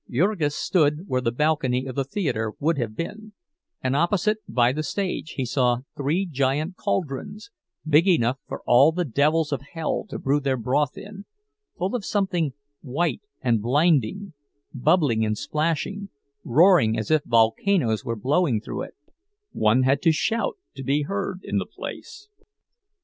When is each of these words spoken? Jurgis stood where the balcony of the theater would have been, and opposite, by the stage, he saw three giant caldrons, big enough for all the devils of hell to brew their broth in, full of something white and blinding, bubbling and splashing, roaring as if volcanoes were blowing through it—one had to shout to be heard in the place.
Jurgis 0.09 0.55
stood 0.55 1.07
where 1.07 1.21
the 1.21 1.31
balcony 1.31 1.85
of 1.85 1.93
the 1.93 2.03
theater 2.03 2.53
would 2.59 2.79
have 2.79 2.95
been, 2.95 3.33
and 3.83 3.95
opposite, 3.95 4.39
by 4.49 4.71
the 4.71 4.81
stage, 4.81 5.33
he 5.37 5.45
saw 5.45 5.81
three 5.95 6.25
giant 6.25 6.75
caldrons, 6.75 7.51
big 7.85 8.07
enough 8.07 8.39
for 8.47 8.63
all 8.65 8.91
the 8.91 9.05
devils 9.05 9.51
of 9.51 9.61
hell 9.73 10.07
to 10.09 10.17
brew 10.17 10.39
their 10.39 10.57
broth 10.57 10.97
in, 10.97 11.25
full 11.77 11.93
of 11.93 12.03
something 12.03 12.53
white 12.81 13.21
and 13.41 13.61
blinding, 13.61 14.33
bubbling 14.73 15.23
and 15.23 15.37
splashing, 15.37 16.09
roaring 16.43 16.97
as 16.97 17.11
if 17.11 17.21
volcanoes 17.23 18.03
were 18.03 18.15
blowing 18.15 18.59
through 18.59 18.81
it—one 18.81 19.83
had 19.83 20.01
to 20.01 20.11
shout 20.11 20.57
to 20.73 20.83
be 20.83 21.03
heard 21.03 21.41
in 21.43 21.59
the 21.59 21.67
place. 21.67 22.27